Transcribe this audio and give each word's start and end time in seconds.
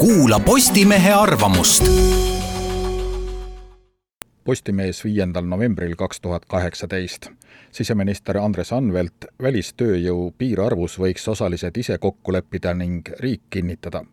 kuula 0.00 0.40
Postimehe 0.40 1.12
arvamust. 1.12 1.84
Postimees 4.44 5.04
viiendal 5.04 5.44
novembril 5.44 5.96
kaks 5.96 6.20
tuhat 6.20 6.44
kaheksateist. 6.44 7.26
siseminister 7.72 8.38
Andres 8.38 8.72
Anvelt, 8.72 9.26
välistööjõu 9.42 10.32
piirarvus 10.38 10.96
võiks 10.98 11.28
osalised 11.28 11.76
ise 11.76 11.98
kokku 11.98 12.32
leppida 12.32 12.74
ning 12.74 13.08
riik 13.18 13.42
kinnitada. 13.50 14.04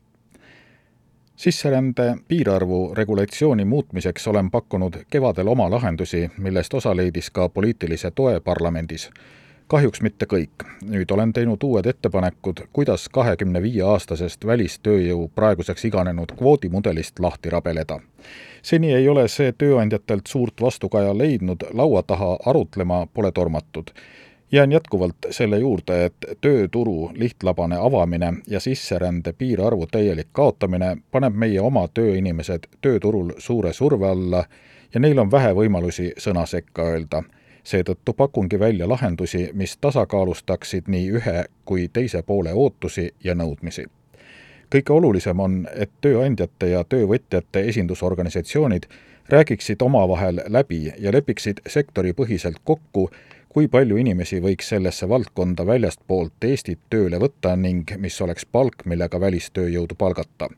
sisserände 1.36 2.18
piirarvu 2.28 2.94
regulatsiooni 2.94 3.66
muutmiseks 3.66 4.28
olen 4.28 4.52
pakkunud 4.52 4.96
kevadel 5.10 5.48
oma 5.48 5.70
lahendusi, 5.70 6.30
millest 6.38 6.74
osa 6.74 6.96
leidis 6.96 7.30
ka 7.32 7.50
poliitilise 7.50 8.12
toe 8.12 8.40
parlamendis 8.40 9.10
kahjuks 9.68 10.02
mitte 10.02 10.26
kõik. 10.26 10.64
nüüd 10.82 11.12
olen 11.12 11.34
teinud 11.34 11.64
uued 11.64 11.86
ettepanekud, 11.86 12.60
kuidas 12.74 13.10
kahekümne 13.10 13.62
viie 13.62 13.84
aastasest 13.84 14.46
välistööjõu 14.46 15.28
praeguseks 15.36 15.86
iganenud 15.86 16.32
kvoodimudelist 16.38 17.20
lahti 17.20 17.50
rabeleda. 17.50 18.00
seni 18.62 18.94
ei 18.94 19.10
ole 19.10 19.28
see 19.28 19.52
tööandjatelt 19.52 20.28
suurt 20.28 20.62
vastukaja 20.62 21.18
leidnud, 21.18 21.64
laua 21.74 22.04
taha 22.04 22.38
arutlema 22.46 23.08
pole 23.14 23.32
tormatud 23.32 23.92
jään 24.52 24.72
jätkuvalt 24.72 25.16
selle 25.30 25.60
juurde, 25.60 26.06
et 26.06 26.16
tööturu 26.42 27.12
lihtlabane 27.16 27.76
avamine 27.76 28.34
ja 28.48 28.60
sisserände 28.60 29.34
piirarvu 29.34 29.88
täielik 29.92 30.28
kaotamine 30.32 30.98
paneb 31.12 31.36
meie 31.36 31.62
oma 31.62 31.88
tööinimesed 31.88 32.68
tööturul 32.82 33.32
suure 33.38 33.74
surve 33.74 34.08
alla 34.08 34.46
ja 34.94 35.00
neil 35.00 35.20
on 35.20 35.32
vähe 35.32 35.52
võimalusi 35.54 36.14
sõna 36.18 36.46
sekka 36.46 36.84
öelda 36.84 37.24
seetõttu 37.68 38.14
pakungi 38.14 38.60
välja 38.60 38.88
lahendusi, 38.90 39.50
mis 39.54 39.78
tasakaalustaksid 39.78 40.88
nii 40.88 41.12
ühe 41.20 41.46
kui 41.66 41.90
teise 41.94 42.22
poole 42.24 42.54
ootusi 42.54 43.12
ja 43.24 43.36
nõudmisi. 43.36 43.86
kõige 44.76 44.94
olulisem 44.94 45.40
on, 45.40 45.68
et 45.76 45.92
tööandjate 46.02 46.68
ja 46.68 46.84
töövõtjate 46.84 47.62
esindusorganisatsioonid 47.72 48.88
räägiksid 49.30 49.82
omavahel 49.82 50.42
läbi 50.48 50.94
ja 50.98 51.12
lepiksid 51.12 51.62
sektoripõhiselt 51.68 52.58
kokku, 52.64 53.10
kui 53.58 53.66
palju 53.74 53.96
inimesi 53.98 54.38
võiks 54.38 54.68
sellesse 54.70 55.08
valdkonda 55.10 55.64
väljastpoolt 55.66 56.46
Eestit 56.46 56.78
tööle 56.94 57.18
võtta 57.18 57.56
ning 57.58 57.90
mis 57.98 58.14
oleks 58.22 58.46
palk, 58.46 58.84
millega 58.86 59.18
välistööjõudu 59.20 59.96
palgata. 59.98 60.50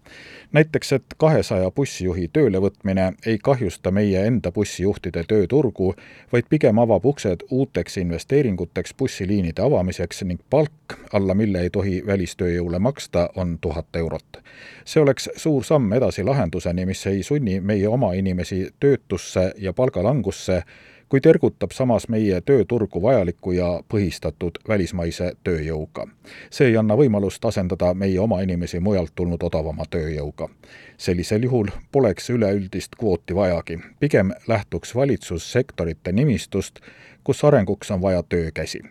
näiteks, 0.52 0.92
et 0.92 1.16
kahesaja 1.18 1.72
bussijuhi 1.72 2.28
töölevõtmine 2.28 3.14
ei 3.26 3.38
kahjusta 3.38 3.92
meie 3.92 4.26
enda 4.28 4.52
bussijuhtide 4.52 5.24
tööturgu, 5.24 5.94
vaid 6.34 6.50
pigem 6.50 6.80
avab 6.80 7.06
uksed 7.06 7.48
uuteks 7.50 7.98
investeeringuteks 7.98 8.94
bussiliinide 8.94 9.62
avamiseks 9.62 10.24
ning 10.24 10.42
palk, 10.50 11.00
alla 11.14 11.34
mille 11.34 11.62
ei 11.62 11.70
tohi 11.70 12.04
välistööjõule 12.06 12.80
maksta, 12.80 13.30
on 13.36 13.58
tuhat 13.62 13.96
eurot. 13.96 14.44
see 14.86 15.02
oleks 15.02 15.30
suur 15.36 15.64
samm 15.64 15.94
edasi 15.94 16.24
lahenduseni, 16.24 16.86
mis 16.86 17.08
ei 17.08 17.24
sunni 17.24 17.60
meie 17.62 17.88
oma 17.88 18.14
inimesi 18.14 18.70
töötusse 18.80 19.54
ja 19.58 19.74
palgalangusse, 19.74 20.64
kuid 21.10 21.26
ergutab 21.26 21.72
samas 21.74 22.06
meie 22.10 22.42
tööturgu 22.42 23.02
vajaliku 23.02 23.52
ja 23.52 23.70
põhistatud 23.94 24.60
välismaise 24.68 25.32
tööjõuga. 25.44 26.08
see 26.52 26.68
ei 26.68 26.78
anna 26.78 26.96
võimalust 26.96 27.46
asendada 27.46 27.94
meie 27.94 28.20
oma 28.20 28.42
inimesi 28.42 28.80
mujalt 28.80 29.12
tulnud 29.16 29.44
odavama 29.44 29.86
tööjõuga. 29.90 30.50
sellisel 30.98 31.44
juhul 31.44 31.68
poleks 31.92 32.30
üleüldist 32.30 32.96
kvooti 32.96 33.36
vajagi, 33.36 33.80
pigem 34.00 34.32
lähtuks 34.48 34.96
valitsus 34.96 35.52
sektorite 35.52 36.12
nimistust, 36.12 36.80
kus 37.24 37.44
arenguks 37.44 37.92
on 37.92 38.02
vaja 38.02 38.24
töökäsi 38.24 38.82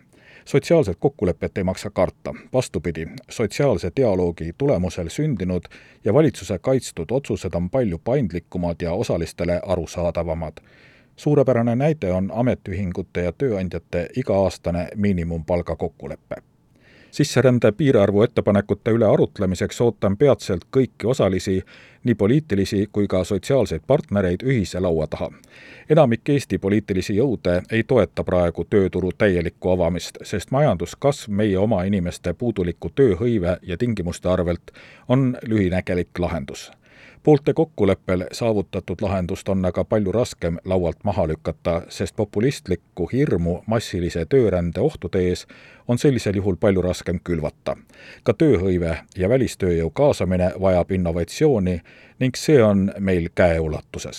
sotsiaalset 0.45 0.97
kokkulepet 0.99 1.57
ei 1.57 1.63
maksa 1.63 1.89
karta, 1.89 2.33
vastupidi, 2.53 3.07
sotsiaalse 3.29 3.91
dialoogi 3.95 4.53
tulemusel 4.57 5.09
sündinud 5.09 5.63
ja 6.05 6.13
valitsuse 6.13 6.59
kaitstud 6.59 7.11
otsused 7.11 7.53
on 7.53 7.69
palju 7.69 7.97
paindlikumad 8.03 8.75
ja 8.81 8.93
osalistele 8.93 9.61
arusaadavamad 9.65 10.57
suurepärane 11.19 11.75
näide 11.75 12.13
on 12.13 12.31
ametiühingute 12.33 13.21
ja 13.21 13.31
tööandjate 13.31 14.07
iga-aastane 14.17 14.87
miinimumpalga 14.95 15.75
kokkulepe. 15.75 16.35
sisserände 17.11 17.71
piirarvu 17.71 18.21
ettepanekute 18.21 18.91
üle 18.91 19.05
arutlemiseks 19.05 19.81
ootan 19.81 20.17
peatselt 20.17 20.63
kõiki 20.77 21.07
osalisi, 21.07 21.63
nii 22.03 22.15
poliitilisi 22.15 22.87
kui 22.91 23.07
ka 23.07 23.23
sotsiaalseid 23.23 23.81
partnereid 23.87 24.43
ühise 24.43 24.79
laua 24.79 25.07
taha. 25.07 25.31
enamik 25.89 26.29
Eesti 26.29 26.57
poliitilisi 26.57 27.15
jõude 27.15 27.61
ei 27.71 27.83
toeta 27.83 28.23
praegu 28.23 28.63
tööturu 28.63 29.11
täielikku 29.17 29.69
avamist, 29.69 30.17
sest 30.23 30.51
majanduskasv 30.51 31.31
meie 31.31 31.57
oma 31.57 31.83
inimeste 31.83 32.33
puuduliku 32.33 32.89
tööhõive 32.89 33.57
ja 33.61 33.77
tingimuste 33.77 34.29
arvelt 34.29 34.71
on 35.07 35.37
lühinägelik 35.47 36.19
lahendus 36.19 36.71
poolte 37.23 37.53
kokkuleppel 37.53 38.23
saavutatud 38.31 39.01
lahendust 39.01 39.49
on 39.49 39.65
aga 39.65 39.83
palju 39.83 40.11
raskem 40.11 40.57
laualt 40.65 41.03
maha 41.03 41.27
lükata, 41.27 41.81
sest 41.89 42.15
populistlikku 42.15 43.09
hirmu 43.13 43.61
massilise 43.67 44.25
töörände 44.25 44.79
ohtude 44.79 45.19
ees 45.19 45.47
on 45.87 45.97
sellisel 45.97 46.35
juhul 46.35 46.55
palju 46.55 46.81
raskem 46.81 47.19
külvata. 47.23 47.77
ka 48.23 48.33
tööhõive 48.33 48.97
ja 49.17 49.29
välistööjõu 49.29 49.89
kaasamine 49.89 50.51
vajab 50.61 50.91
innovatsiooni 50.91 51.81
ning 52.19 52.35
see 52.35 52.63
on 52.63 52.91
meil 52.99 53.29
käeulatuses 53.35 54.17